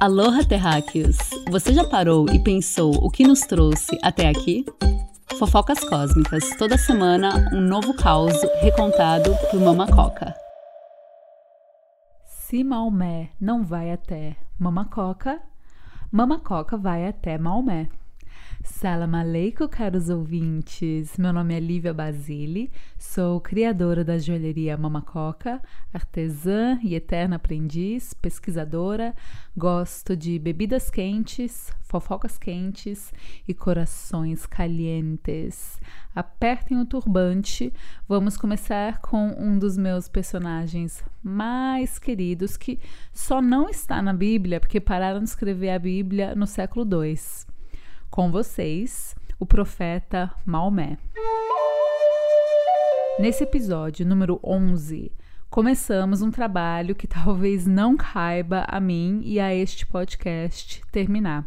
[0.00, 1.16] Aloha, terráqueos!
[1.50, 4.64] Você já parou e pensou o que nos trouxe até aqui?
[5.40, 10.32] Fofocas Cósmicas, toda semana um novo caos recontado por Mama Coca.
[12.24, 15.40] Se Maomé não vai até Mama Coca,
[16.12, 17.88] Mama Coca vai até Maomé.
[18.64, 21.16] Salam aleikum, caros ouvintes.
[21.16, 25.62] Meu nome é Lívia Basile, sou criadora da joalheria Mamacoca,
[25.92, 29.14] artesã e eterna aprendiz, pesquisadora.
[29.56, 33.12] Gosto de bebidas quentes, fofocas quentes
[33.46, 35.80] e corações calientes.
[36.14, 37.72] Apertem o turbante.
[38.08, 42.80] Vamos começar com um dos meus personagens mais queridos que
[43.12, 47.47] só não está na Bíblia porque pararam de escrever a Bíblia no século II
[48.10, 50.98] com vocês, o profeta Maomé.
[53.18, 55.12] Nesse episódio número 11,
[55.50, 61.46] começamos um trabalho que talvez não caiba a mim e a este podcast terminar,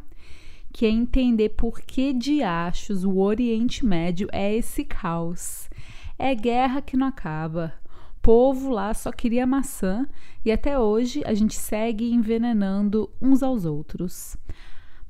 [0.72, 5.70] que é entender por que de achos o Oriente Médio é esse caos.
[6.18, 7.74] É guerra que não acaba.
[8.22, 10.08] Povo lá só queria maçã
[10.46, 14.38] e até hoje a gente segue envenenando uns aos outros.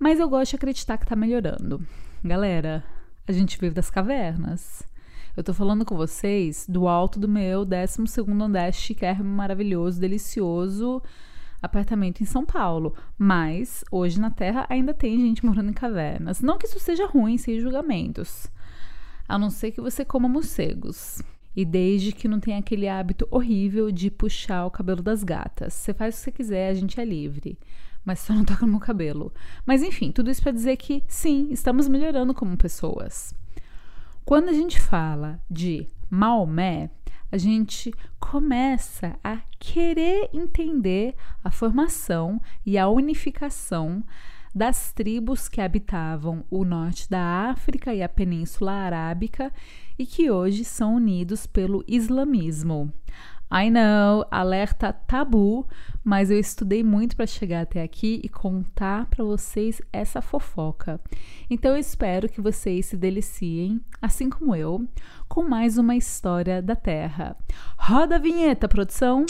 [0.02, 1.80] Mas eu gosto de acreditar que tá melhorando.
[2.24, 2.84] Galera,
[3.28, 4.82] a gente vive das cavernas.
[5.38, 8.02] Eu tô falando com vocês do alto do meu 12
[8.42, 11.04] andar chiquérrimo, maravilhoso, delicioso
[11.62, 12.96] apartamento em São Paulo.
[13.16, 16.42] Mas hoje na Terra ainda tem gente morando em cavernas.
[16.42, 18.48] Não que isso seja ruim, sem julgamentos.
[19.30, 21.22] A não ser que você coma morcegos.
[21.56, 25.74] E desde que não tenha aquele hábito horrível de puxar o cabelo das gatas.
[25.74, 27.56] Você faz o que você quiser, a gente é livre
[28.06, 29.34] mas só não toca no meu cabelo.
[29.66, 33.34] Mas enfim, tudo isso para dizer que sim, estamos melhorando como pessoas.
[34.26, 36.90] Quando a gente fala de Maomé,
[37.32, 44.04] a gente começa a querer entender a formação e a unificação
[44.54, 49.52] das tribos que habitavam o norte da África e a Península Arábica
[49.98, 52.92] e que hoje são unidos pelo islamismo.
[53.54, 55.68] I know, alerta tabu,
[56.02, 61.02] mas eu estudei muito para chegar até aqui e contar para vocês essa fofoca.
[61.50, 64.88] Então eu espero que vocês se deliciem, assim como eu,
[65.28, 67.36] com mais uma história da Terra.
[67.78, 69.26] Roda a vinheta, produção!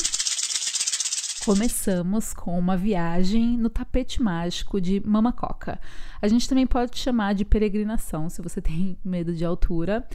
[1.43, 5.81] Começamos com uma viagem no tapete mágico de Mamacoca.
[6.21, 10.07] A gente também pode chamar de peregrinação, se você tem medo de altura,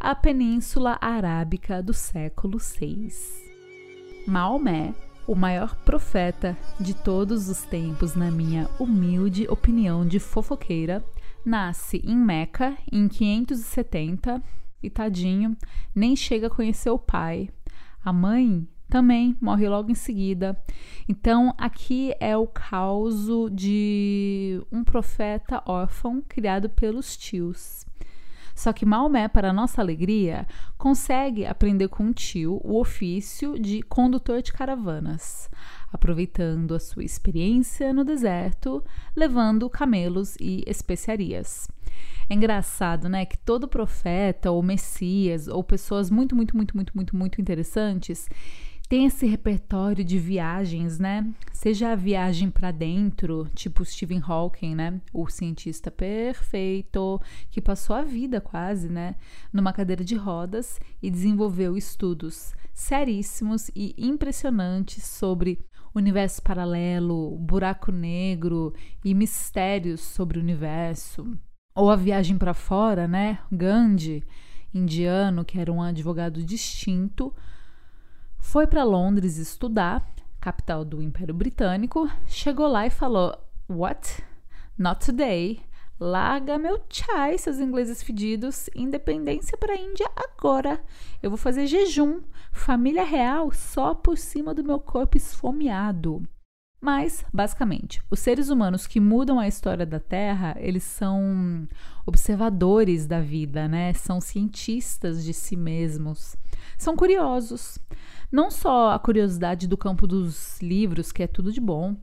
[0.00, 3.49] a Península Arábica do século VI.
[4.30, 4.94] Maomé,
[5.26, 11.04] o maior profeta de todos os tempos, na minha humilde opinião de fofoqueira,
[11.44, 14.40] nasce em Meca em 570
[14.80, 15.56] e tadinho,
[15.92, 17.50] nem chega a conhecer o pai.
[18.04, 20.56] A mãe também morre logo em seguida.
[21.08, 27.84] Então, aqui é o caos de um profeta órfão criado pelos tios.
[28.54, 30.46] Só que Maomé, para nossa alegria,
[30.76, 35.48] consegue aprender com o tio o ofício de condutor de caravanas,
[35.92, 38.84] aproveitando a sua experiência no deserto,
[39.16, 41.68] levando camelos e especiarias.
[42.28, 47.16] É engraçado, né, que todo profeta ou messias ou pessoas muito, muito, muito, muito, muito,
[47.16, 48.28] muito interessantes
[48.90, 51.24] tem esse repertório de viagens, né?
[51.52, 55.00] Seja a viagem para dentro, tipo Stephen Hawking, né?
[55.14, 57.20] O cientista perfeito
[57.52, 59.14] que passou a vida quase, né,
[59.52, 65.64] numa cadeira de rodas e desenvolveu estudos seríssimos e impressionantes sobre
[65.94, 68.74] universo paralelo, buraco negro
[69.04, 71.38] e mistérios sobre o universo.
[71.76, 73.38] Ou a viagem para fora, né?
[73.52, 74.24] Gandhi,
[74.74, 77.32] indiano, que era um advogado distinto,
[78.40, 80.04] foi para Londres estudar,
[80.40, 83.36] capital do Império Britânico, chegou lá e falou:
[83.68, 84.24] What?
[84.76, 85.60] Not today.
[86.00, 88.70] Larga meu chai, seus ingleses fedidos.
[88.74, 90.82] Independência para a Índia agora.
[91.22, 92.22] Eu vou fazer jejum.
[92.50, 96.26] Família real só por cima do meu corpo esfomeado.
[96.80, 101.68] Mas, basicamente, os seres humanos que mudam a história da Terra, eles são
[102.06, 103.92] observadores da vida, né?
[103.92, 106.36] São cientistas de si mesmos.
[106.78, 107.78] São curiosos.
[108.30, 111.96] Não só a curiosidade do campo dos livros, que é tudo de bom,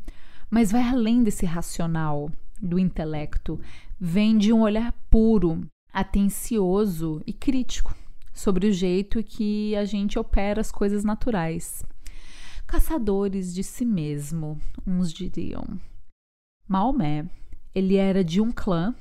[0.50, 2.32] mas vai além desse racional,
[2.62, 3.60] do intelecto.
[4.00, 7.96] Vem de um olhar puro, atencioso e crítico
[8.34, 11.84] sobre o jeito que a gente opera as coisas naturais
[12.68, 15.66] caçadores de si mesmo, uns diriam.
[16.68, 17.26] Maomé,
[17.74, 18.94] ele era de um clã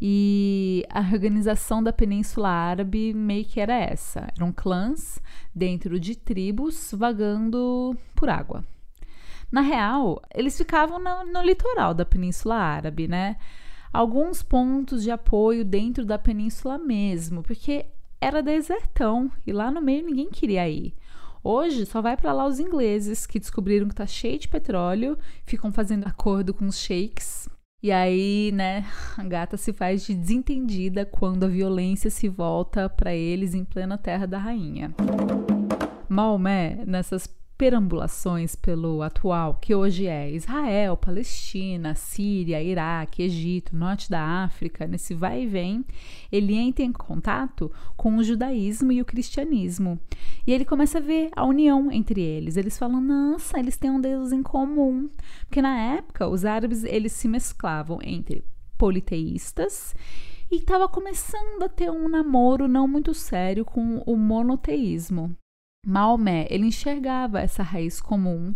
[0.00, 5.20] e a organização da Península Árabe meio que era essa: eram clãs
[5.54, 8.64] dentro de tribos vagando por água.
[9.52, 13.36] Na real, eles ficavam no, no litoral da Península Árabe, né?
[13.92, 17.86] Alguns pontos de apoio dentro da península mesmo, porque
[18.20, 20.94] era desertão e lá no meio ninguém queria ir.
[21.42, 25.72] Hoje só vai para lá os ingleses que descobriram que tá cheio de petróleo, ficam
[25.72, 27.48] fazendo acordo com os sheiks.
[27.82, 28.84] E aí, né,
[29.16, 33.96] a gata se faz de desentendida quando a violência se volta para eles em plena
[33.96, 34.94] terra da rainha.
[36.06, 37.26] Maomé, nessas
[37.60, 45.12] perambulações pelo atual, que hoje é Israel, Palestina, Síria, Iraque, Egito, Norte da África, nesse
[45.12, 45.84] vai e vem,
[46.32, 50.00] ele entra em contato com o judaísmo e o cristianismo.
[50.46, 52.56] E ele começa a ver a união entre eles.
[52.56, 55.10] Eles falam: "Nossa, eles têm um Deus em comum".
[55.40, 58.42] Porque na época os árabes eles se mesclavam entre
[58.78, 59.94] politeístas
[60.50, 65.36] e estava começando a ter um namoro não muito sério com o monoteísmo.
[65.86, 68.54] Maomé, ele enxergava essa raiz comum,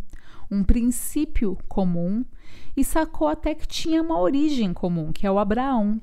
[0.50, 2.24] um princípio comum
[2.76, 6.00] e sacou até que tinha uma origem comum, que é o Abraão.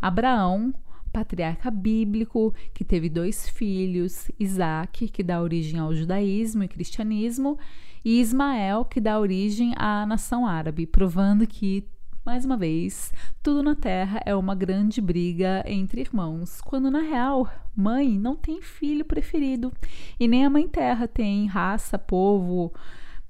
[0.00, 0.74] Abraão,
[1.10, 7.58] patriarca bíblico, que teve dois filhos, Isaac, que dá origem ao judaísmo e cristianismo,
[8.04, 11.88] e Ismael, que dá origem à nação árabe, provando que
[12.28, 13.10] mais uma vez,
[13.42, 18.60] tudo na Terra é uma grande briga entre irmãos, quando na real, mãe não tem
[18.60, 19.72] filho preferido
[20.20, 22.70] e nem a mãe Terra tem raça, povo,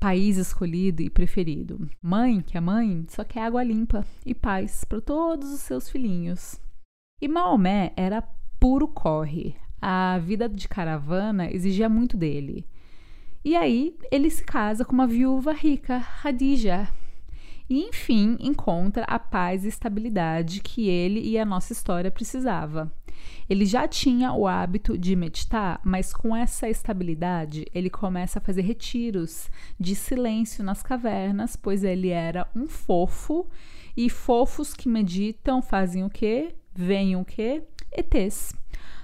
[0.01, 1.89] país escolhido e preferido.
[2.03, 6.61] Mãe, que é mãe, só quer água limpa e paz para todos os seus filhinhos.
[7.23, 8.21] E Maomé era
[8.59, 9.55] puro corre.
[9.81, 12.67] A vida de caravana exigia muito dele.
[13.45, 16.89] E aí ele se casa com uma viúva rica, Hadija,
[17.69, 22.91] e enfim encontra a paz e estabilidade que ele e a nossa história precisava.
[23.49, 28.63] Ele já tinha o hábito de meditar, mas com essa estabilidade, ele começa a fazer
[28.63, 33.47] retiros de silêncio nas cavernas, pois ele era um fofo
[33.97, 36.55] e fofos que meditam fazem o quê?
[36.75, 37.63] Vêm o quê?
[37.91, 38.55] ETs.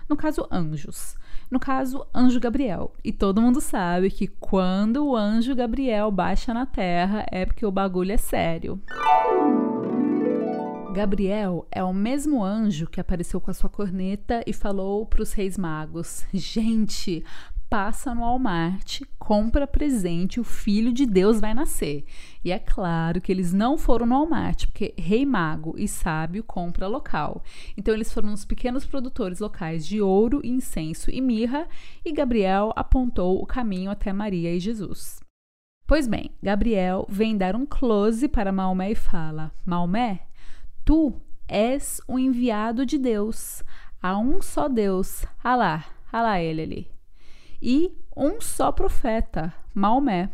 [0.09, 1.17] No caso, anjos.
[1.55, 2.93] No caso, anjo Gabriel.
[3.05, 7.71] E todo mundo sabe que quando o anjo Gabriel baixa na terra é porque o
[7.71, 8.83] bagulho é sério.
[10.93, 15.33] Gabriel é o mesmo anjo que apareceu com a sua corneta e falou para os
[15.33, 17.25] reis magos: Gente,
[17.75, 22.05] passa no Walmart, compra presente, o filho de Deus vai nascer.
[22.45, 26.87] E é claro que eles não foram no Walmart, porque rei mago e sábio compra
[26.87, 27.43] local.
[27.77, 31.67] Então eles foram nos pequenos produtores locais de ouro, incenso e mirra,
[32.05, 35.19] e Gabriel apontou o caminho até Maria e Jesus.
[35.85, 40.21] Pois bem, Gabriel vem dar um close para Maomé e fala: Maomé,
[40.85, 43.65] tu és o enviado de Deus.
[44.01, 45.27] Há um só Deus.
[45.43, 46.94] Alá, alá ele ali
[47.67, 50.29] e um só profeta, Maomé.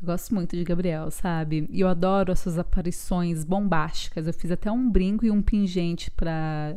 [0.00, 1.68] Eu gosto muito de Gabriel, sabe?
[1.68, 4.24] E eu adoro essas aparições bombásticas.
[4.24, 6.76] Eu fiz até um brinco e um pingente para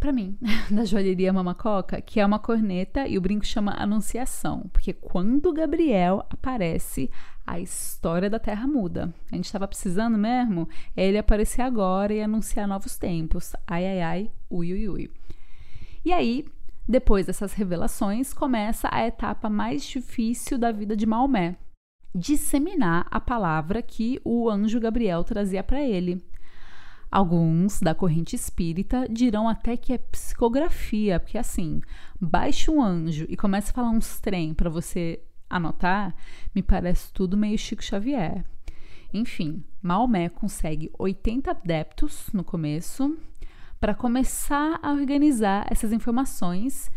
[0.00, 0.36] para mim,
[0.70, 6.26] da joalheria Mamacoca, que é uma corneta e o brinco chama Anunciação, porque quando Gabriel
[6.28, 7.10] aparece,
[7.46, 9.14] a história da Terra muda.
[9.32, 13.54] A gente estava precisando mesmo ele aparecer agora e anunciar novos tempos.
[13.66, 15.10] Ai, ai, ai, ui, ui, ui.
[16.04, 16.44] E aí,
[16.88, 21.56] depois dessas revelações, começa a etapa mais difícil da vida de Maomé:
[22.14, 26.24] disseminar a palavra que o anjo Gabriel trazia para ele.
[27.10, 31.80] Alguns da corrente espírita dirão até que é psicografia, porque assim,
[32.20, 36.14] baixa um anjo e começa a falar uns trem para você anotar,
[36.54, 38.44] me parece tudo meio Chico Xavier.
[39.14, 43.16] Enfim, Maomé consegue 80 adeptos no começo,
[43.80, 46.90] para começar a organizar essas informações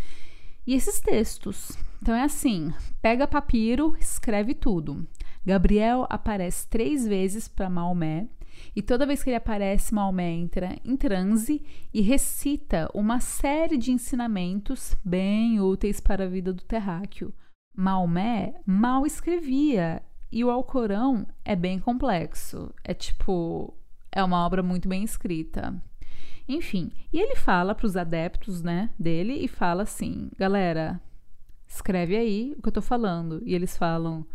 [0.65, 1.77] e esses textos.
[2.01, 5.07] Então é assim: pega papiro, escreve tudo.
[5.45, 8.27] Gabriel aparece três vezes para Maomé
[8.75, 11.61] e toda vez que ele aparece, Maomé entra em transe
[11.93, 17.33] e recita uma série de ensinamentos bem úteis para a vida do terráqueo.
[17.75, 22.73] Maomé mal escrevia e o Alcorão é bem complexo.
[22.83, 23.73] É tipo,
[24.11, 25.81] é uma obra muito bem escrita.
[26.49, 30.99] Enfim, e ele fala para os adeptos, né, dele e fala assim: "Galera,
[31.67, 33.39] escreve aí o que eu tô falando".
[33.45, 34.25] E eles falam: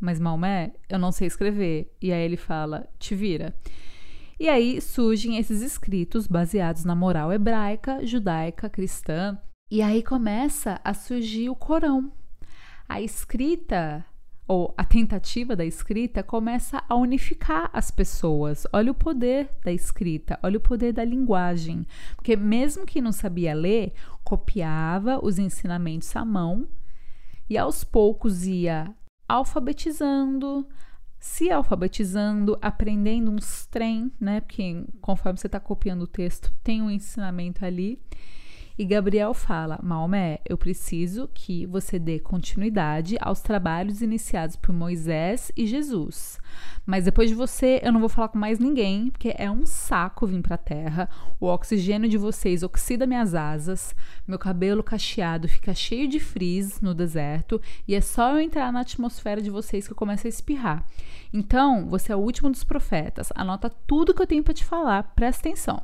[0.00, 1.94] "Mas Maomé, eu não sei escrever".
[2.02, 3.54] E aí ele fala: "Te vira".
[4.38, 9.38] E aí surgem esses escritos baseados na moral hebraica, judaica, cristã,
[9.70, 12.10] e aí começa a surgir o Corão.
[12.88, 14.04] A escrita
[14.50, 18.66] ou a tentativa da escrita começa a unificar as pessoas.
[18.72, 21.86] Olha o poder da escrita, olha o poder da linguagem.
[22.16, 23.92] Porque mesmo que não sabia ler,
[24.24, 26.66] copiava os ensinamentos à mão
[27.48, 28.92] e aos poucos ia
[29.28, 30.66] alfabetizando,
[31.20, 34.40] se alfabetizando, aprendendo uns trem, né?
[34.40, 38.02] Porque conforme você está copiando o texto, tem um ensinamento ali.
[38.80, 45.52] E Gabriel fala: Maomé, eu preciso que você dê continuidade aos trabalhos iniciados por Moisés
[45.54, 46.38] e Jesus.
[46.86, 50.26] Mas depois de você, eu não vou falar com mais ninguém, porque é um saco
[50.26, 51.10] vir para a terra.
[51.38, 53.94] O oxigênio de vocês oxida minhas asas,
[54.26, 58.80] meu cabelo cacheado fica cheio de frizz no deserto, e é só eu entrar na
[58.80, 60.86] atmosfera de vocês que eu começo a espirrar.
[61.34, 63.30] Então, você é o último dos profetas.
[63.34, 65.82] Anota tudo que eu tenho para te falar, presta atenção.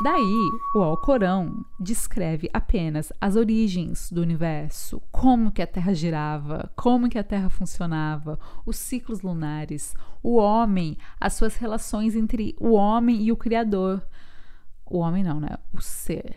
[0.00, 7.08] Daí, o Alcorão descreve apenas as origens do universo, como que a Terra girava, como
[7.08, 13.22] que a Terra funcionava, os ciclos lunares, o homem, as suas relações entre o homem
[13.22, 14.02] e o Criador.
[14.84, 15.56] O homem não, né?
[15.72, 16.34] O ser.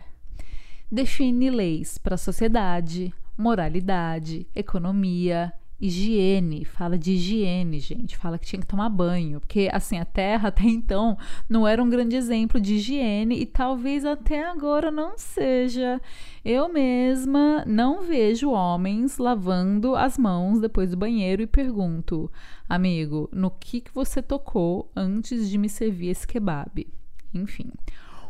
[0.90, 8.60] Define leis para a sociedade, moralidade, economia, higiene, fala de higiene, gente, fala que tinha
[8.60, 11.18] que tomar banho, porque assim, a Terra até então
[11.48, 16.00] não era um grande exemplo de higiene e talvez até agora não seja.
[16.44, 22.30] Eu mesma não vejo homens lavando as mãos depois do banheiro e pergunto:
[22.68, 26.86] "Amigo, no que que você tocou antes de me servir esse kebab?"
[27.34, 27.70] Enfim,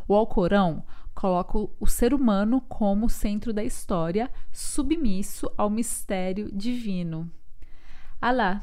[0.07, 0.83] o Alcorão
[1.17, 7.27] coloca o ser humano como centro da história, submisso ao mistério divino.
[8.21, 8.61] Alá.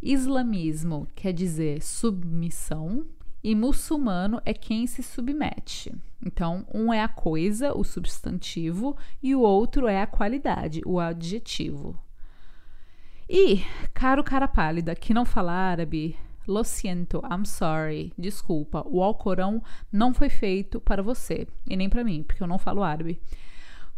[0.00, 3.04] Islamismo quer dizer submissão
[3.42, 5.92] e muçulmano é quem se submete.
[6.24, 11.98] Então, um é a coisa, o substantivo, e o outro é a qualidade, o adjetivo.
[13.28, 19.62] E, caro cara pálida que não fala árabe, Lo siento, I'm sorry, desculpa, o Alcorão
[19.90, 23.20] não foi feito para você e nem para mim, porque eu não falo árabe.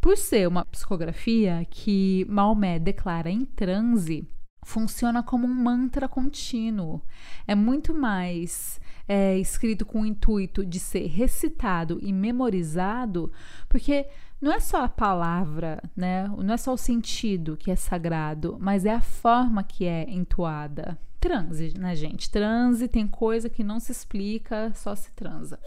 [0.00, 4.28] Por ser uma psicografia que Maomé declara em transe,
[4.64, 7.00] funciona como um mantra contínuo.
[7.46, 13.32] É muito mais é, escrito com o intuito de ser recitado e memorizado,
[13.68, 14.06] porque
[14.40, 16.28] não é só a palavra, né?
[16.28, 20.98] Não é só o sentido que é sagrado, mas é a forma que é entoada
[21.26, 22.30] transe, né, gente?
[22.30, 25.58] Transe tem coisa que não se explica, só se transa.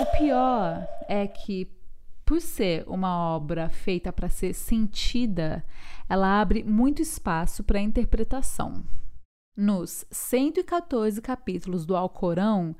[0.00, 1.70] O pior é que,
[2.24, 5.64] por ser uma obra feita para ser sentida,
[6.08, 8.84] ela abre muito espaço para interpretação.
[9.56, 12.76] Nos 114 capítulos do Alcorão,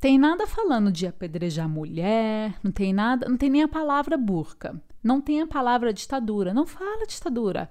[0.00, 4.80] tem nada falando de apedrejar mulher, não tem nada, não tem nem a palavra burca,
[5.02, 7.68] não tem a palavra ditadura, não fala ditadura.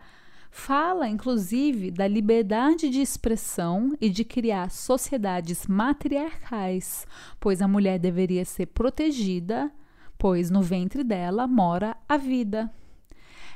[0.51, 7.05] Fala, inclusive, da liberdade de expressão e de criar sociedades matriarcais,
[7.39, 9.71] pois a mulher deveria ser protegida,
[10.17, 12.69] pois no ventre dela mora a vida.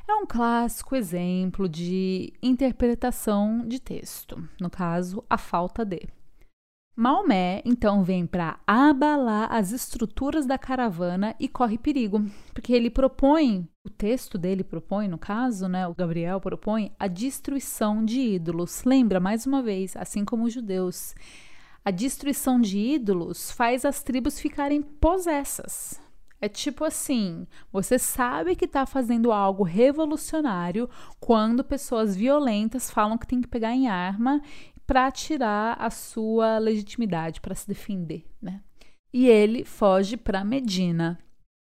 [0.07, 6.07] É um clássico exemplo de interpretação de texto, no caso, a falta de.
[6.95, 13.67] Maomé então vem para abalar as estruturas da caravana e corre perigo, porque ele propõe,
[13.85, 18.83] o texto dele propõe, no caso, né, o Gabriel propõe a destruição de ídolos.
[18.83, 21.15] Lembra mais uma vez, assim como os judeus,
[21.83, 25.99] a destruição de ídolos faz as tribos ficarem possessas.
[26.41, 33.27] É tipo assim: você sabe que está fazendo algo revolucionário quando pessoas violentas falam que
[33.27, 34.41] tem que pegar em arma
[34.91, 38.61] para tirar a sua legitimidade, para se defender, né?
[39.13, 41.17] E ele foge para Medina,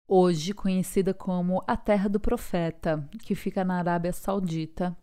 [0.08, 4.96] hoje conhecida como a Terra do Profeta, que fica na Arábia Saudita.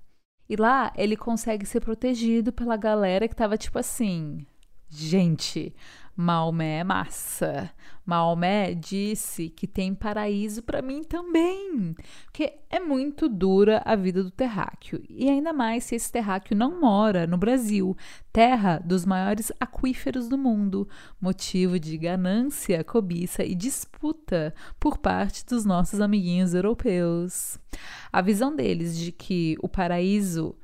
[0.50, 4.44] E lá ele consegue ser protegido pela galera que tava tipo assim:
[4.90, 5.76] gente,
[6.16, 7.72] Maomé é massa.
[8.06, 11.96] Maomé disse que tem paraíso para mim também.
[12.26, 15.04] Porque é muito dura a vida do terráqueo.
[15.10, 17.98] E ainda mais se esse terráqueo não mora no Brasil,
[18.32, 20.88] terra dos maiores aquíferos do mundo,
[21.20, 27.60] motivo de ganância, cobiça e disputa por parte dos nossos amiguinhos europeus.
[28.14, 30.56] A visão deles de que o paraíso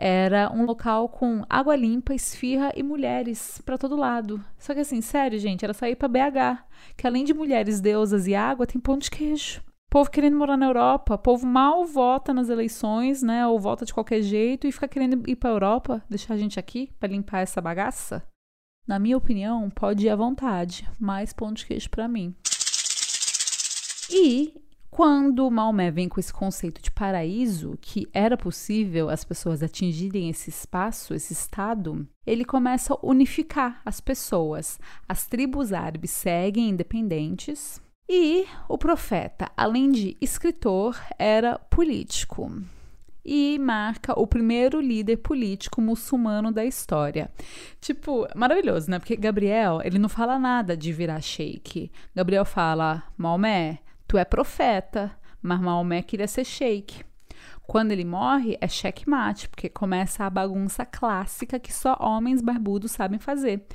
[0.00, 4.42] era um local com água limpa, esfirra e mulheres para todo lado.
[4.56, 6.62] Só que assim, sério, gente, era sair para BH,
[6.96, 9.60] que além de mulheres, deusas e água, tem pão de queijo.
[9.90, 13.44] Povo querendo morar na Europa, povo mal vota nas eleições, né?
[13.46, 16.92] Ou vota de qualquer jeito e fica querendo ir para Europa, deixar a gente aqui
[17.00, 18.22] para limpar essa bagaça.
[18.86, 22.36] Na minha opinião, pode ir à vontade, mais pão de queijo para mim.
[24.10, 24.54] E
[24.98, 30.50] quando Maomé vem com esse conceito de paraíso, que era possível as pessoas atingirem esse
[30.50, 34.76] espaço, esse estado, ele começa a unificar as pessoas.
[35.08, 42.50] As tribos árabes seguem independentes e o profeta, além de escritor, era político.
[43.24, 47.30] e marca o primeiro líder político muçulmano da história.
[47.80, 48.98] Tipo, maravilhoso, né?
[48.98, 51.92] Porque Gabriel, ele não fala nada de virar sheik.
[52.16, 57.04] Gabriel fala: Maomé, tu é profeta, mas Maomé queria ser sheik.
[57.66, 63.18] Quando ele morre, é checkmate, porque começa a bagunça clássica que só homens barbudos sabem
[63.18, 63.66] fazer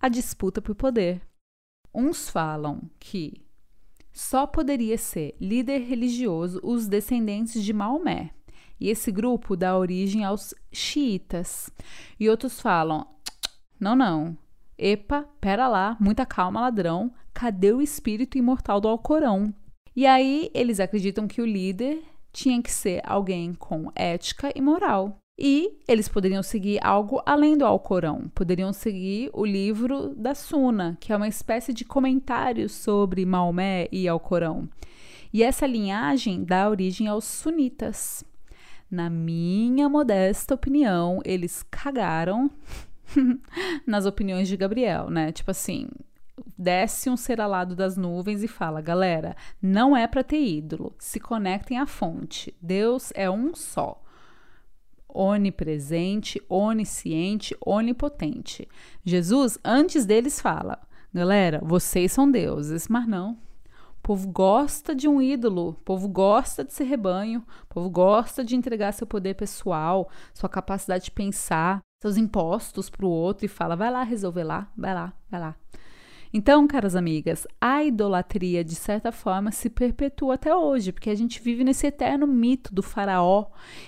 [0.00, 1.20] a disputa por poder.
[1.92, 3.44] Uns falam que
[4.12, 8.30] só poderia ser líder religioso os descendentes de Maomé,
[8.78, 11.70] e esse grupo dá origem aos xiitas.
[12.18, 13.06] E outros falam:
[13.78, 14.38] não, não,
[14.78, 19.52] epa, pera lá, muita calma, ladrão, cadê o espírito imortal do Alcorão?
[20.00, 22.02] E aí eles acreditam que o líder
[22.32, 25.18] tinha que ser alguém com ética e moral.
[25.38, 31.12] E eles poderiam seguir algo além do Alcorão, poderiam seguir o livro da Suna, que
[31.12, 34.70] é uma espécie de comentário sobre Maomé e Alcorão.
[35.34, 38.24] E essa linhagem dá origem aos sunitas.
[38.90, 42.50] Na minha modesta opinião, eles cagaram
[43.86, 45.30] nas opiniões de Gabriel, né?
[45.30, 45.88] Tipo assim,
[46.60, 51.18] desce um ser alado das nuvens e fala: galera, não é para ter ídolo, se
[51.18, 52.54] conectem à fonte.
[52.60, 54.02] Deus é um só.
[55.08, 58.68] Onipresente, onisciente, onipotente.
[59.04, 60.78] Jesus, antes deles, fala:
[61.12, 63.38] galera, vocês são deuses, mas não.
[63.98, 68.44] O povo gosta de um ídolo, o povo gosta de ser rebanho, o povo gosta
[68.44, 73.48] de entregar seu poder pessoal, sua capacidade de pensar, seus impostos para o outro e
[73.48, 75.56] fala: vai lá resolver lá, vai lá, vai lá.
[76.32, 81.40] Então, caras amigas, a idolatria, de certa forma, se perpetua até hoje, porque a gente
[81.40, 83.46] vive nesse eterno mito do faraó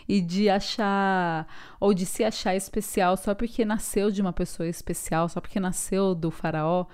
[0.08, 1.46] e de achar,
[1.78, 6.16] ou de se achar especial só porque nasceu de uma pessoa especial, só porque nasceu
[6.16, 6.86] do faraó.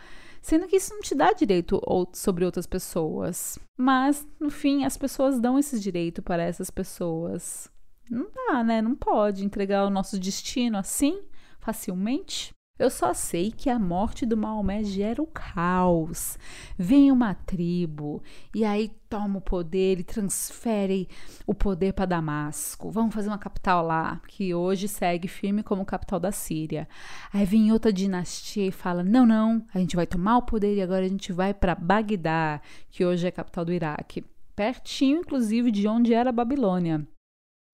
[0.43, 1.81] Sendo que isso não te dá direito
[2.13, 3.59] sobre outras pessoas.
[3.77, 7.71] Mas, no fim, as pessoas dão esse direito para essas pessoas.
[8.09, 8.81] Não dá, né?
[8.81, 11.21] Não pode entregar o nosso destino assim,
[11.59, 12.53] facilmente.
[12.79, 16.39] Eu só sei que a morte do Maomé gera o caos.
[16.79, 18.23] Vem uma tribo
[18.55, 21.09] e aí toma o poder e transfere
[21.45, 22.89] o poder para Damasco.
[22.89, 26.89] Vamos fazer uma capital lá, que hoje segue firme como capital da Síria.
[27.33, 30.83] Aí vem outra dinastia e fala: não, não, a gente vai tomar o poder e
[30.83, 32.61] agora a gente vai para Bagdá,
[32.91, 34.25] que hoje é capital do Iraque.
[34.55, 37.07] Pertinho, inclusive, de onde era a Babilônia.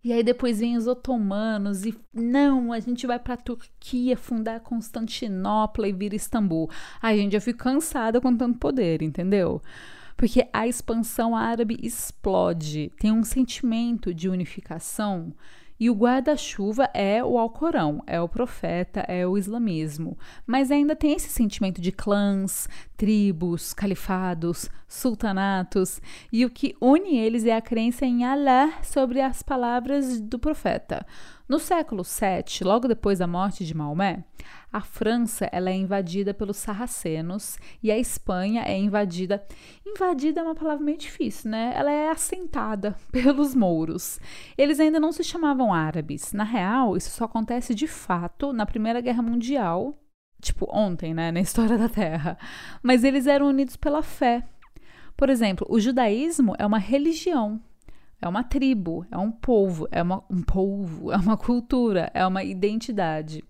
[0.05, 4.61] E aí depois vem os otomanos e não, a gente vai para a Turquia fundar
[4.61, 6.71] Constantinopla e vir Istambul.
[7.01, 9.63] Ai, gente, eu fico cansada com tanto poder, entendeu?
[10.15, 15.33] Porque a expansão árabe explode, tem um sentimento de unificação
[15.79, 20.17] e o guarda-chuva é o Alcorão, é o profeta, é o islamismo.
[20.47, 26.01] Mas ainda tem esse sentimento de clãs, tribos, califados, sultanatos,
[26.33, 31.05] e o que une eles é a crença em Allah sobre as palavras do profeta.
[31.49, 34.25] No século VII, logo depois da morte de Maomé,
[34.75, 39.47] a França ela é invadida pelos sarracenos e a Espanha é invadida.
[39.87, 41.73] Invadida é uma palavra meio difícil, né?
[41.77, 44.19] Ela é assentada pelos mouros.
[44.59, 46.33] Eles ainda não se chamavam árabes.
[46.33, 49.97] Na real, isso só acontece de fato na Primeira Guerra Mundial,
[50.43, 52.37] tipo ontem, né, na história da Terra.
[52.83, 54.43] Mas eles eram unidos pela fé.
[55.17, 57.61] Por exemplo, o judaísmo é uma religião
[58.21, 62.43] é uma tribo, é um povo, é uma, um povo, é uma cultura, é uma
[62.43, 63.45] identidade.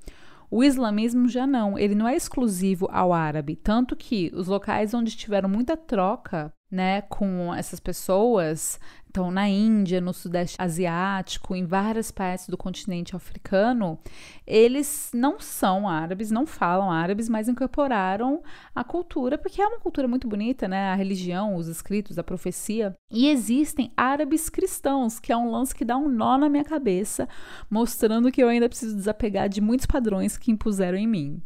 [0.56, 5.16] O islamismo já não, ele não é exclusivo ao árabe, tanto que os locais onde
[5.16, 8.80] tiveram muita troca, né, com essas pessoas,
[9.14, 13.96] então, na Índia, no Sudeste Asiático, em várias partes do continente africano,
[14.44, 18.42] eles não são árabes, não falam árabes, mas incorporaram
[18.74, 20.90] a cultura, porque é uma cultura muito bonita, né?
[20.90, 22.92] A religião, os escritos, a profecia.
[23.08, 27.28] E existem árabes cristãos, que é um lance que dá um nó na minha cabeça,
[27.70, 31.40] mostrando que eu ainda preciso desapegar de muitos padrões que impuseram em mim.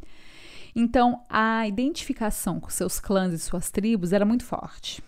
[0.80, 5.02] Então, a identificação com seus clãs e suas tribos era muito forte.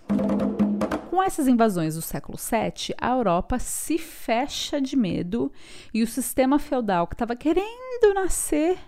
[1.09, 5.53] Com essas invasões do século VII, a Europa se fecha de medo
[5.95, 8.79] e o sistema feudal que estava querendo nascer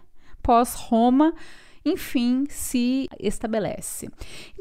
[0.43, 1.33] pós-Roma
[1.85, 4.09] enfim, se estabelece.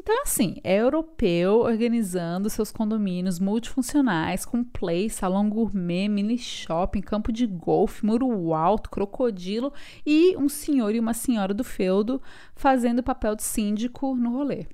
[0.02, 7.30] Então, assim, é europeu organizando seus condomínios multifuncionais com play, salão gourmet, mini shopping, campo
[7.30, 9.72] de golfe, muro alto, crocodilo
[10.04, 12.20] e um senhor e uma senhora do feudo
[12.56, 14.66] fazendo papel de síndico no rolê.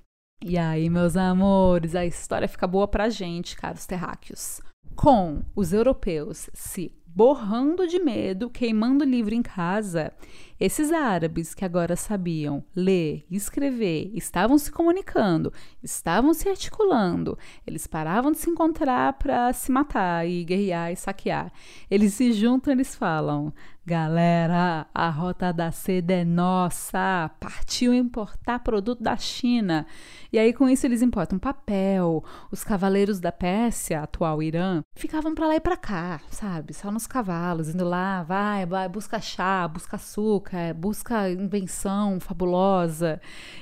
[0.42, 4.62] E aí, meus amores, a história fica boa pra gente, caros terráqueos.
[4.96, 10.12] Com os europeus se borrando de medo, queimando livro em casa,
[10.60, 17.86] Esses árabes que agora sabiam ler e escrever, estavam se comunicando, estavam se articulando, eles
[17.86, 21.52] paravam de se encontrar para se matar e guerrear e saquear.
[21.88, 23.52] Eles se juntam, eles falam:
[23.88, 27.30] Galera, a rota da seda é nossa.
[27.40, 29.86] Partiu importar produto da China.
[30.30, 32.22] E aí, com isso, eles importam papel.
[32.50, 36.74] Os cavaleiros da Pérsia, atual Irã, ficavam para lá e para cá, sabe?
[36.74, 43.20] Só nos cavalos, indo lá, vai, vai, busca chá, busca açúcar, busca invenção fabulosa.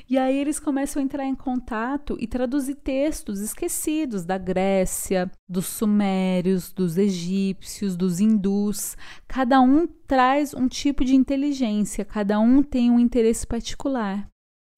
[0.08, 5.66] E aí, eles começam a entrar em contato e traduzir textos esquecidos da Grécia, dos
[5.66, 8.96] sumérios, dos egípcios, dos hindus.
[9.26, 14.28] Cada um traz um tipo de inteligência, cada um tem um interesse particular.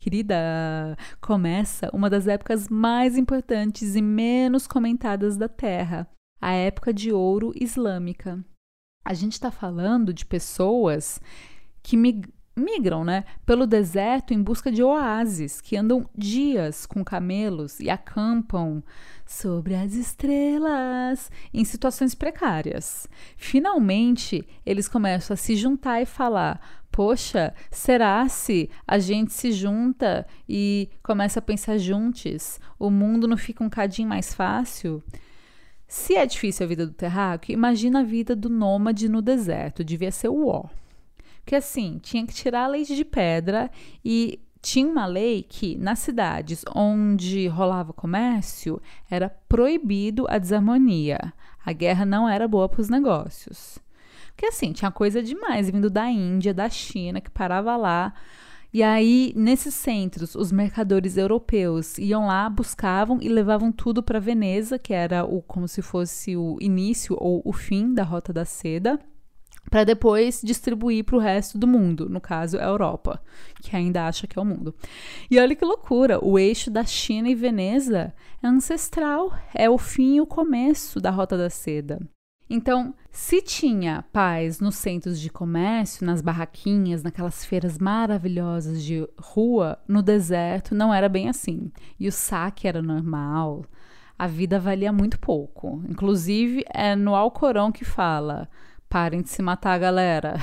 [0.01, 6.09] Querida, começa uma das épocas mais importantes e menos comentadas da Terra,
[6.41, 8.43] a época de ouro islâmica.
[9.05, 11.21] A gente está falando de pessoas
[11.89, 11.97] que
[12.55, 18.85] migram né, pelo deserto em busca de oásis, que andam dias com camelos e acampam
[19.25, 23.09] sobre as estrelas em situações precárias.
[23.39, 26.61] Finalmente, eles começam a se juntar e falar:
[26.93, 32.61] Poxa, será se a gente se junta e começa a pensar juntos?
[32.79, 35.03] O mundo não fica um cadinho mais fácil?
[35.87, 39.83] Se é difícil a vida do terráqueo, imagina a vida do nômade no deserto.
[39.83, 40.69] Devia ser o ó.
[41.49, 43.71] Porque assim, tinha que tirar a leite de pedra
[44.05, 51.33] e tinha uma lei que nas cidades onde rolava comércio era proibido a desarmonia.
[51.65, 53.79] A guerra não era boa para os negócios.
[54.27, 58.13] Porque assim, tinha coisa demais vindo da Índia, da China, que parava lá.
[58.71, 64.79] E aí, nesses centros, os mercadores europeus iam lá, buscavam e levavam tudo para Veneza,
[64.79, 69.01] que era o como se fosse o início ou o fim da Rota da Seda
[69.71, 73.23] para depois distribuir para o resto do mundo, no caso a Europa,
[73.63, 74.75] que ainda acha que é o mundo.
[75.31, 80.17] E olha que loucura, o eixo da China e Veneza é ancestral, é o fim
[80.17, 82.01] e o começo da Rota da Seda.
[82.51, 89.79] Então, se tinha paz nos centros de comércio, nas barraquinhas, naquelas feiras maravilhosas de rua,
[89.87, 91.71] no deserto não era bem assim.
[92.01, 93.67] E o saque era normal.
[94.19, 95.83] A vida valia muito pouco.
[95.89, 98.49] Inclusive, é no Alcorão que fala:
[98.89, 100.37] Parem de se matar, galera.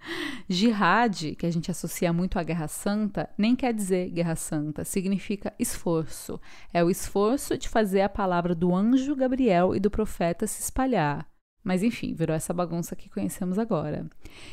[0.48, 5.52] Jihad, que a gente associa muito à Guerra Santa, nem quer dizer Guerra Santa, significa
[5.58, 6.40] esforço.
[6.72, 11.28] É o esforço de fazer a palavra do anjo Gabriel e do profeta se espalhar.
[11.62, 14.08] Mas enfim, virou essa bagunça que conhecemos agora.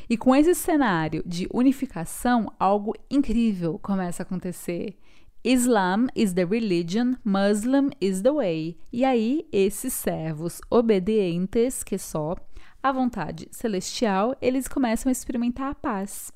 [0.09, 4.97] E com esse cenário de unificação, algo incrível começa a acontecer.
[5.41, 8.77] Islam is the religion, Muslim is the way.
[8.91, 12.35] E aí, esses servos obedientes, que só
[12.81, 16.31] a vontade celestial, eles começam a experimentar a paz.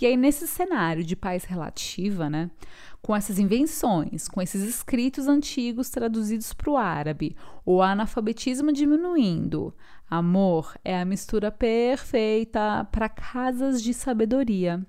[0.00, 2.50] E aí, nesse cenário de paz relativa, né,
[3.00, 9.74] com essas invenções, com esses escritos antigos traduzidos para o árabe, o analfabetismo diminuindo,
[10.08, 14.84] amor é a mistura perfeita para casas de sabedoria.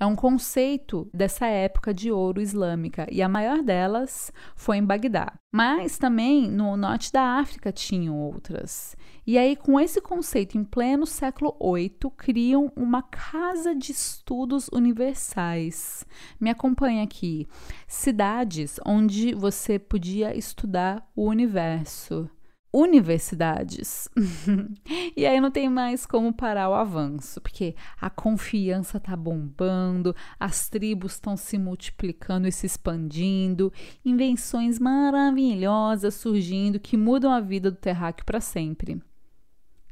[0.00, 5.32] É um conceito dessa época de ouro islâmica e a maior delas foi em Bagdá.
[5.52, 8.96] Mas também no norte da África tinham outras.
[9.26, 16.06] E aí, com esse conceito em pleno século VIII, criam uma casa de estudos universais.
[16.38, 17.48] Me acompanha aqui.
[17.86, 22.30] Cidades onde você podia estudar o universo
[22.72, 24.08] universidades.
[25.16, 30.68] e aí não tem mais como parar o avanço, porque a confiança tá bombando, as
[30.68, 33.72] tribos estão se multiplicando e se expandindo,
[34.04, 39.02] invenções maravilhosas surgindo que mudam a vida do terráqueo para sempre.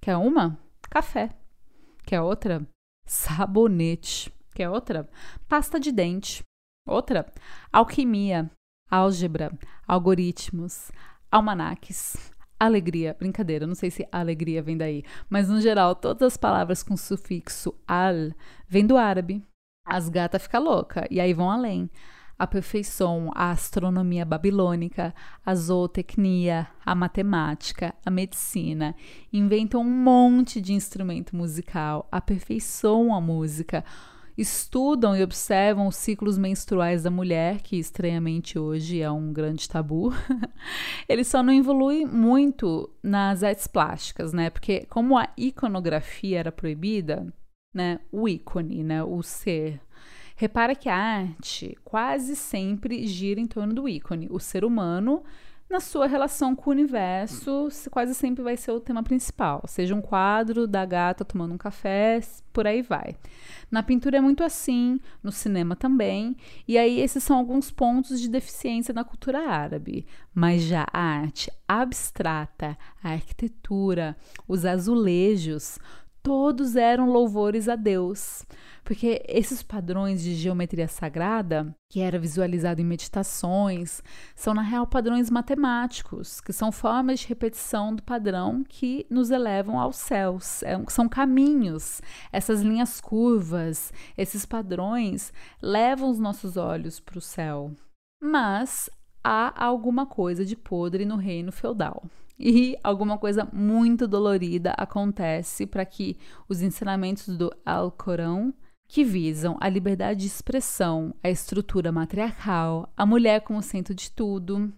[0.01, 0.59] Quer uma?
[0.91, 1.31] Café.
[2.05, 2.67] Quer outra?
[3.07, 4.33] Sabonete.
[4.55, 5.09] Quer outra?
[5.49, 6.43] Pasta de dente.
[6.87, 7.27] Outra?
[7.73, 8.51] Alquimia,
[8.89, 9.53] álgebra,
[9.89, 10.93] algoritmos,
[11.31, 16.83] almanaques alegria, brincadeira, não sei se alegria vem daí, mas no geral, todas as palavras
[16.83, 18.33] com sufixo al
[18.69, 19.43] vêm do árabe.
[19.85, 21.89] As gatas ficam loucas e aí vão além.
[22.39, 25.15] A perfeição, a astronomia babilônica,
[25.45, 28.95] a zootecnia, a matemática, a medicina.
[29.33, 33.83] Inventam um monte de instrumento musical, aperfeiçoam a música
[34.37, 40.13] estudam e observam os ciclos menstruais da mulher, que estranhamente hoje é um grande tabu.
[41.09, 44.51] Ele só não evolui muito nas artes plásticas, né?
[44.51, 47.27] Porque como a iconografia era proibida,
[47.75, 49.81] né, o ícone, né, o ser
[50.39, 54.29] Repara que a arte quase sempre gira em torno do ícone.
[54.31, 55.25] O ser humano
[55.69, 59.63] na sua relação com o universo, quase sempre vai ser o tema principal.
[59.67, 62.21] Seja um quadro da gata tomando um café,
[62.53, 63.17] por aí vai.
[63.71, 66.37] Na pintura é muito assim, no cinema também,
[66.69, 70.07] e aí esses são alguns pontos de deficiência na cultura árabe.
[70.33, 75.79] Mas já a arte abstrata, a arquitetura, os azulejos,
[76.27, 78.45] todos eram louvores a Deus.
[78.83, 84.03] Porque esses padrões de geometria sagrada, que era visualizado em meditações,
[84.35, 89.79] são na real padrões matemáticos, que são formas de repetição do padrão que nos elevam
[89.79, 90.65] aos céus.
[90.65, 97.73] É, são caminhos, essas linhas curvas, esses padrões levam os nossos olhos para o céu.
[98.21, 98.91] Mas
[99.23, 102.03] há alguma coisa de podre no reino feudal.
[102.39, 106.19] E alguma coisa muito dolorida acontece para que
[106.49, 108.53] os ensinamentos do Alcorão
[108.89, 114.73] que visam a liberdade de expressão, a estrutura matriarcal, a mulher como centro de tudo.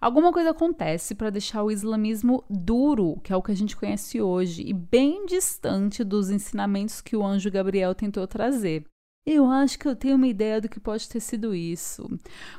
[0.00, 4.20] Alguma coisa acontece para deixar o islamismo duro, que é o que a gente conhece
[4.20, 8.84] hoje, e bem distante dos ensinamentos que o anjo Gabriel tentou trazer.
[9.26, 12.06] Eu acho que eu tenho uma ideia do que pode ter sido isso.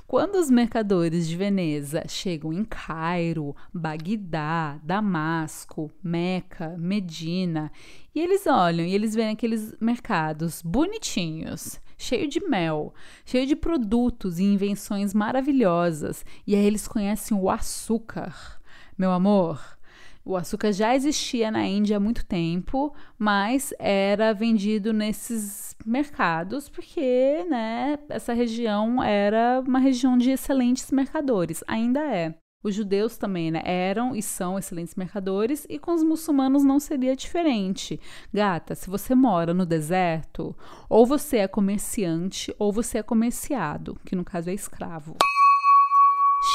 [0.07, 7.71] Quando os mercadores de Veneza chegam em Cairo, Bagdá, Damasco, Meca, Medina,
[8.15, 14.39] e eles olham e eles veem aqueles mercados bonitinhos, cheio de mel, cheio de produtos
[14.39, 18.59] e invenções maravilhosas, e aí eles conhecem o açúcar.
[18.97, 19.77] Meu amor,
[20.25, 27.45] o açúcar já existia na Índia há muito tempo, mas era vendido nesses mercados porque,
[27.49, 32.35] né, essa região era uma região de excelentes mercadores, ainda é.
[32.65, 37.15] Os judeus também né, eram e são excelentes mercadores, e com os muçulmanos não seria
[37.15, 37.99] diferente.
[38.33, 40.55] Gata, se você mora no deserto,
[40.89, 45.15] ou você é comerciante ou você é comerciado, que no caso é escravo.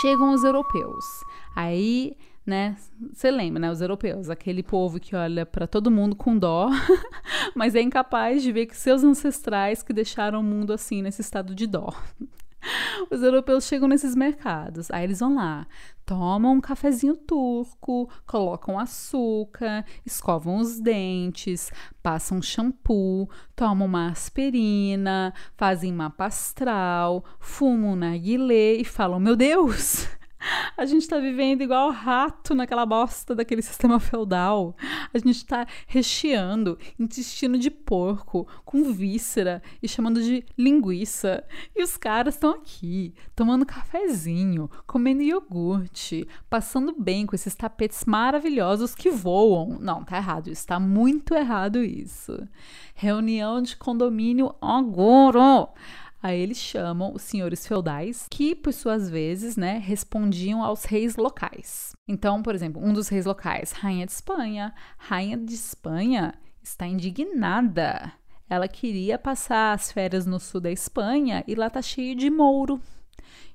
[0.00, 1.04] Chegam os europeus.
[1.54, 2.16] Aí
[2.50, 2.76] né?
[3.12, 3.70] Você lembra, né?
[3.70, 6.68] Os europeus, aquele povo que olha para todo mundo com dó,
[7.54, 11.54] mas é incapaz de ver que seus ancestrais que deixaram o mundo assim, nesse estado
[11.54, 11.94] de dó.
[13.10, 15.66] Os europeus chegam nesses mercados, aí eles vão lá,
[16.04, 25.90] tomam um cafezinho turco, colocam açúcar, escovam os dentes, passam shampoo, tomam uma aspirina, fazem
[25.90, 30.06] mapa astral, fumam narguilé e falam: Meu Deus!
[30.76, 34.74] A gente tá vivendo igual rato naquela bosta daquele sistema feudal.
[35.12, 41.44] A gente tá recheando intestino de porco com víscera e chamando de linguiça.
[41.76, 48.94] E os caras estão aqui, tomando cafezinho, comendo iogurte, passando bem com esses tapetes maravilhosos
[48.94, 49.78] que voam.
[49.80, 52.48] Não, tá errado isso, tá muito errado isso.
[52.94, 55.68] Reunião de condomínio agora.
[56.22, 61.92] Aí eles chamam os senhores feudais, que por suas vezes, né, respondiam aos reis locais.
[62.06, 68.12] Então, por exemplo, um dos reis locais, rainha de Espanha, rainha de Espanha está indignada.
[68.48, 72.80] Ela queria passar as férias no sul da Espanha e lá tá cheio de mouro.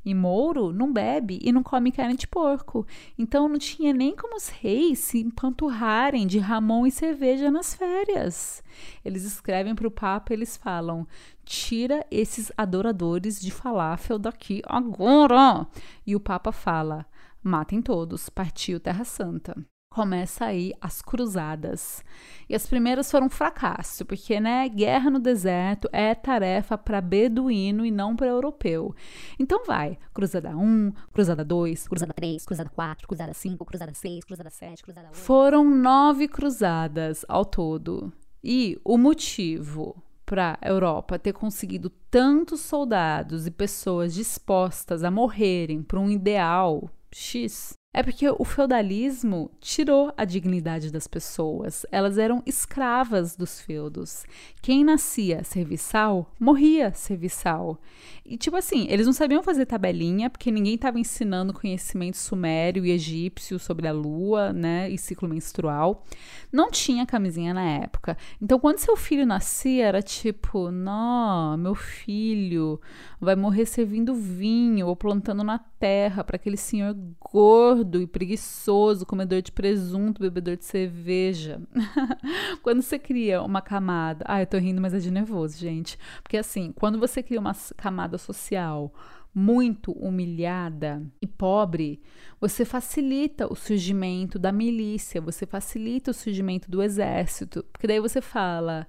[0.03, 2.85] E Mouro não bebe e não come carne de porco.
[3.17, 8.63] Então não tinha nem como os reis se empanturrarem de ramon e cerveja nas férias.
[9.03, 11.07] Eles escrevem para o Papa eles falam:
[11.43, 15.67] tira esses adoradores de falafel daqui agora.
[16.05, 17.05] E o Papa fala:
[17.43, 19.55] matem todos, partiu Terra Santa
[19.95, 22.03] começa aí as cruzadas.
[22.49, 27.85] E as primeiras foram um fracasso, porque né, guerra no deserto é tarefa para beduíno
[27.85, 28.93] e não para europeu.
[29.39, 34.49] Então vai, cruzada 1, cruzada 2, cruzada 3, cruzada 4, cruzada 5, cruzada 6, cruzada
[34.49, 35.17] 7, cruzada 8.
[35.17, 38.11] Foram nove cruzadas ao todo.
[38.43, 45.81] E o motivo para a Europa ter conseguido tantos soldados e pessoas dispostas a morrerem
[45.81, 51.85] por um ideal X é porque o feudalismo tirou a dignidade das pessoas.
[51.89, 54.25] Elas eram escravas dos feudos.
[54.61, 57.79] Quem nascia serviçal, morria serviçal.
[58.25, 62.91] E, tipo assim, eles não sabiam fazer tabelinha, porque ninguém estava ensinando conhecimento sumério e
[62.91, 66.03] egípcio sobre a lua, né, e ciclo menstrual.
[66.51, 68.17] Não tinha camisinha na época.
[68.41, 72.81] Então, quando seu filho nascia, era tipo, não, meu filho
[73.21, 79.41] vai morrer servindo vinho ou plantando na terra para aquele senhor gordo e preguiçoso, comedor
[79.41, 81.61] de presunto, bebedor de cerveja.
[82.61, 84.25] quando você cria uma camada.
[84.27, 85.97] Ah, eu tô rindo, mas é de nervoso, gente.
[86.21, 88.93] Porque assim, quando você cria uma camada social
[89.35, 92.01] muito humilhada e pobre,
[92.39, 98.21] você facilita o surgimento da milícia, você facilita o surgimento do exército, porque daí você
[98.21, 98.87] fala.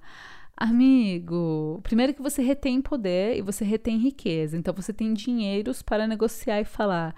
[0.59, 4.57] Amigo, primeiro que você retém poder e você retém riqueza.
[4.57, 7.13] Então você tem dinheiros para negociar e falar: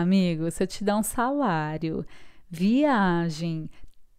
[0.00, 2.06] Amigo, se eu te dar um salário,
[2.48, 3.68] viagem,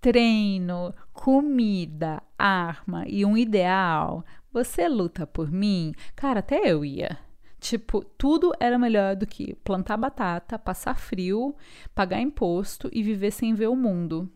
[0.02, 5.94] treino, comida, arma e um ideal, você luta por mim?
[6.18, 7.18] Cara, até eu ia.
[7.62, 11.56] Tipo, tudo era melhor do que plantar batata, passar frio,
[11.96, 14.30] pagar imposto e viver sem ver o mundo.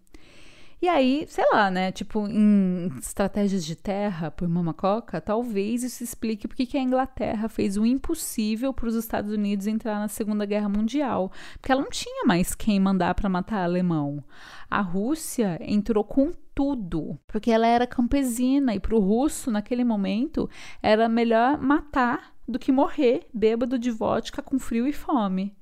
[0.83, 1.93] E aí, sei lá, né?
[1.93, 7.47] Tipo, em estratégias de terra por Mama Coca, talvez isso explique porque que a Inglaterra
[7.47, 11.31] fez o impossível para os Estados Unidos entrar na Segunda Guerra Mundial.
[11.53, 14.21] Porque ela não tinha mais quem mandar para matar alemão.
[14.69, 20.49] A Rússia entrou com tudo, porque ela era campesina e para o russo, naquele momento,
[20.81, 25.55] era melhor matar do que morrer bêbado de vodka com frio e fome.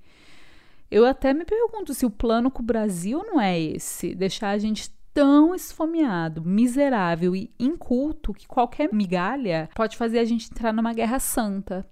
[0.89, 4.57] Eu até me pergunto se o plano com o Brasil não é esse, deixar a
[4.57, 10.93] gente tão esfomeado, miserável e inculto que qualquer migalha pode fazer a gente entrar numa
[10.93, 11.86] guerra santa.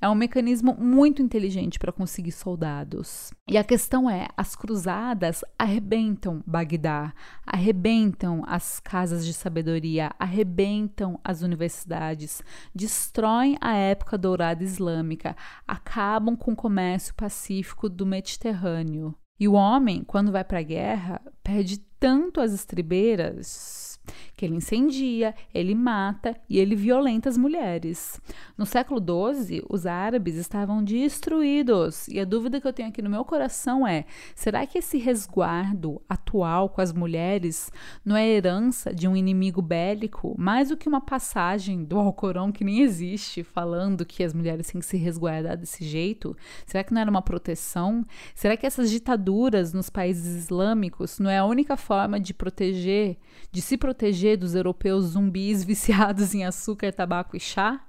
[0.00, 3.32] É um mecanismo muito inteligente para conseguir soldados.
[3.48, 7.12] E a questão é: as cruzadas arrebentam Bagdá,
[7.44, 16.52] arrebentam as casas de sabedoria, arrebentam as universidades, destroem a época dourada islâmica, acabam com
[16.52, 19.16] o comércio pacífico do Mediterrâneo.
[19.38, 24.00] E o homem, quando vai para a guerra, perde tanto as estribeiras
[24.38, 28.20] que ele incendia, ele mata e ele violenta as mulheres.
[28.56, 33.10] No século XII, os árabes estavam destruídos e a dúvida que eu tenho aqui no
[33.10, 34.04] meu coração é:
[34.36, 37.72] será que esse resguardo atual com as mulheres
[38.04, 42.62] não é herança de um inimigo bélico, mais do que uma passagem do Alcorão que
[42.62, 46.36] nem existe falando que as mulheres têm que se resguardar desse jeito?
[46.64, 48.06] Será que não era uma proteção?
[48.36, 53.16] Será que essas ditaduras nos países islâmicos não é a única forma de proteger,
[53.50, 57.84] de se proteger dos europeus zumbis viciados em açúcar, tabaco e chá?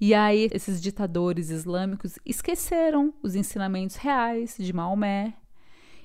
[0.00, 5.34] E aí, esses ditadores islâmicos esqueceram os ensinamentos reais de Maomé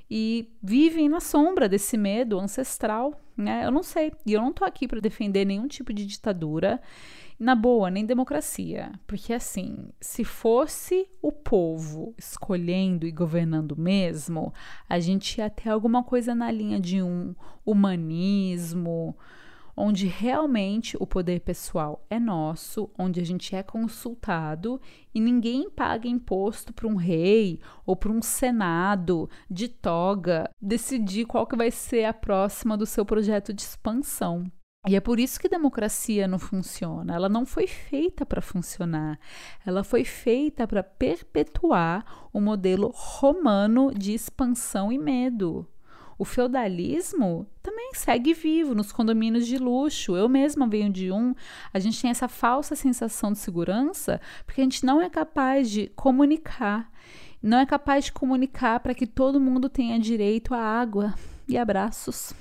[0.10, 3.66] e vivem na sombra desse medo ancestral, né?
[3.66, 4.12] Eu não sei.
[4.26, 6.82] E eu não tô aqui para defender nenhum tipo de ditadura
[7.40, 8.92] na boa, nem democracia.
[9.08, 14.54] Porque, assim, se fosse o povo escolhendo e governando mesmo,
[14.88, 17.34] a gente ia ter alguma coisa na linha de um
[17.66, 19.18] humanismo,
[19.76, 24.80] onde realmente o poder pessoal é nosso, onde a gente é consultado
[25.14, 31.46] e ninguém paga imposto para um rei ou para um senado de toga decidir qual
[31.46, 34.52] que vai ser a próxima do seu projeto de expansão.
[34.88, 37.14] E é por isso que democracia não funciona.
[37.14, 39.20] Ela não foi feita para funcionar.
[39.64, 45.68] Ela foi feita para perpetuar o modelo romano de expansão e medo.
[46.22, 50.16] O feudalismo também segue vivo nos condomínios de luxo.
[50.16, 51.34] Eu mesma venho de um.
[51.74, 55.88] A gente tem essa falsa sensação de segurança porque a gente não é capaz de
[55.96, 56.92] comunicar.
[57.42, 61.16] Não é capaz de comunicar para que todo mundo tenha direito à água
[61.48, 62.36] e abraços.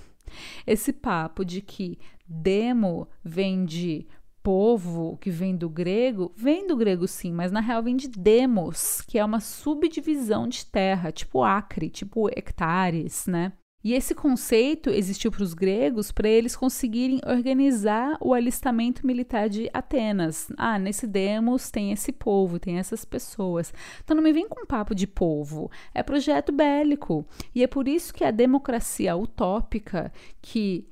[0.66, 4.07] Esse papo de que demo vem de
[4.43, 9.01] povo, que vem do grego, vem do grego sim, mas na real vem de demos,
[9.01, 13.55] que é uma subdivisão de terra, tipo acre, tipo hectares, né?
[13.83, 19.71] E esse conceito existiu para os gregos para eles conseguirem organizar o alistamento militar de
[19.73, 20.53] Atenas.
[20.57, 23.73] Ah, nesse demos tem esse povo, tem essas pessoas.
[24.05, 27.25] Então não me vem com papo de povo, é projeto bélico.
[27.55, 30.12] E é por isso que a democracia utópica
[30.43, 30.87] que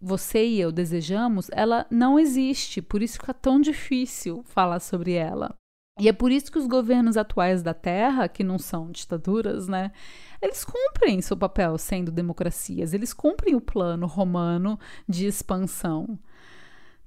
[0.00, 5.54] você e eu desejamos, ela não existe, por isso fica tão difícil falar sobre ela.
[5.98, 9.92] E é por isso que os governos atuais da Terra, que não são ditaduras, né,
[10.40, 14.78] eles cumprem seu papel sendo democracias, eles cumprem o plano romano
[15.08, 16.18] de expansão.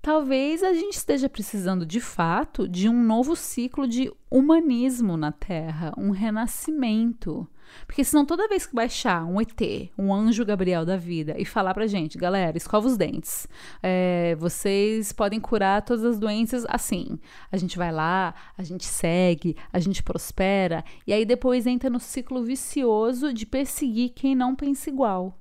[0.02, 5.92] Talvez a gente esteja precisando de fato de um novo ciclo de humanismo na Terra,
[5.98, 7.48] um renascimento.
[7.86, 11.74] Porque senão toda vez que baixar um ET, um anjo Gabriel da vida, e falar
[11.74, 13.48] pra gente, galera, escova os dentes.
[13.82, 17.20] É, vocês podem curar todas as doenças assim.
[17.52, 22.00] A gente vai lá, a gente segue, a gente prospera, e aí depois entra no
[22.00, 25.40] ciclo vicioso de perseguir quem não pensa igual.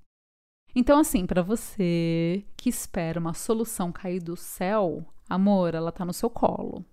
[0.74, 6.12] Então, assim, para você que espera uma solução cair do céu, amor, ela tá no
[6.12, 6.84] seu colo.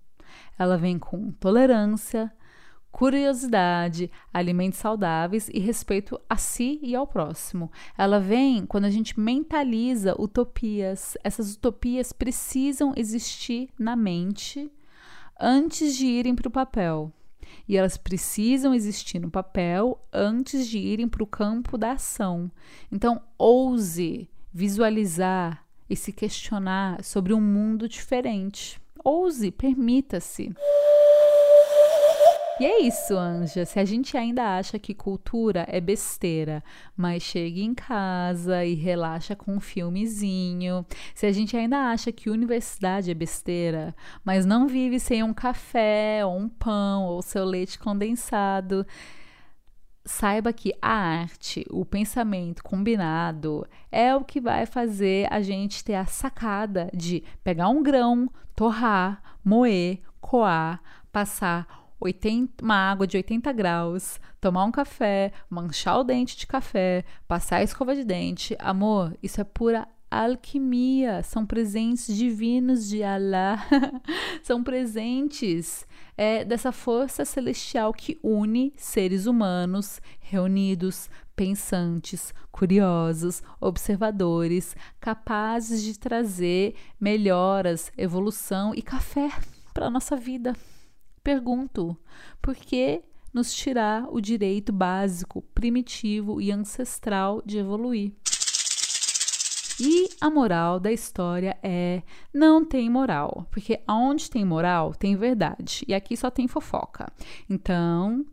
[0.58, 2.32] Ela vem com tolerância,
[2.92, 7.72] curiosidade, alimentos saudáveis e respeito a si e ao próximo.
[7.98, 11.18] Ela vem quando a gente mentaliza utopias.
[11.24, 14.72] Essas utopias precisam existir na mente
[15.40, 17.12] antes de irem para o papel.
[17.68, 22.52] E elas precisam existir no papel antes de irem para o campo da ação.
[22.92, 28.80] Então, ouse visualizar e se questionar sobre um mundo diferente.
[29.04, 30.54] Ouse, permita-se.
[32.62, 33.66] E é isso, Anja.
[33.66, 36.64] Se a gente ainda acha que cultura é besteira,
[36.96, 40.86] mas chega em casa e relaxa com um filmezinho,
[41.16, 46.24] se a gente ainda acha que universidade é besteira, mas não vive sem um café,
[46.24, 48.86] ou um pão, ou seu leite condensado,
[50.06, 55.96] saiba que a arte, o pensamento combinado, é o que vai fazer a gente ter
[55.96, 60.80] a sacada de pegar um grão, torrar, moer, coar,
[61.12, 67.06] passar 80, uma água de 80 graus, tomar um café, manchar o dente de café,
[67.28, 68.56] passar a escova de dente.
[68.60, 73.64] Amor, isso é pura alquimia, são presentes divinos de Allah,
[74.44, 75.88] são presentes
[76.18, 86.76] é, dessa força celestial que une seres humanos reunidos, pensantes, curiosos, observadores, capazes de trazer
[87.00, 89.32] melhoras, evolução e café
[89.74, 90.54] para a nossa vida.
[91.24, 91.98] Pergunto:
[92.42, 93.04] por que
[93.34, 98.14] nos tirar o direito básico, primitivo e ancestral de evoluir?
[99.80, 102.04] E a moral da história é:
[102.34, 107.12] não tem moral, porque aonde tem moral tem verdade, e aqui só tem fofoca.
[107.50, 108.26] Então,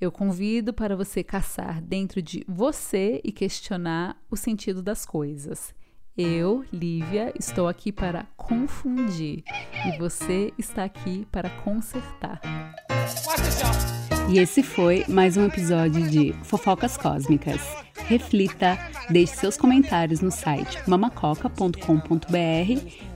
[0.00, 5.74] eu convido para você caçar dentro de você e questionar o sentido das coisas.
[6.18, 9.44] Eu, Lívia, estou aqui para confundir
[9.84, 12.40] e você está aqui para consertar.
[14.28, 17.60] E esse foi mais um episódio de Fofocas Cósmicas.
[18.08, 22.36] Reflita, deixe seus comentários no site mamacoca.com.br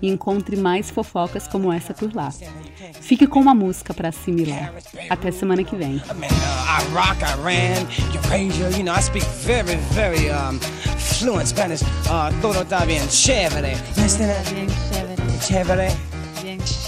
[0.00, 2.32] e encontre mais fofocas como essa por lá.
[3.00, 4.72] Fique com uma música para assimilar.
[5.08, 6.00] Até semana que vem.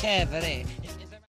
[0.01, 0.66] chévere.